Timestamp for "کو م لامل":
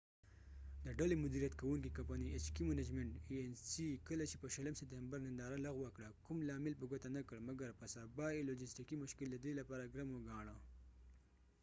6.25-6.73